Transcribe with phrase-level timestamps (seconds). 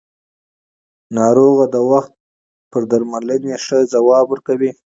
[1.17, 2.11] ناروغ د وخت
[2.71, 4.71] پر درملنې ښه ځواب ورکوي